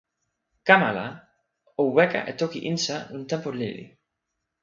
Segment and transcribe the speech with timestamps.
[0.67, 1.05] kama la,
[1.81, 3.85] o weka e toki insa lon tenpo lili.